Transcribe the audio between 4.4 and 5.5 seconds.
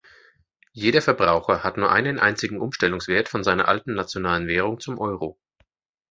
Währung zum Euro.